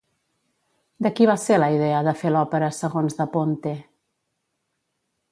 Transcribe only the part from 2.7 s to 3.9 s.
segons Da Ponte?